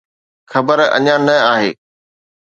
خبر 0.51 0.77
اڃا 0.97 1.15
نه 1.25 1.35
آهي. 1.53 1.71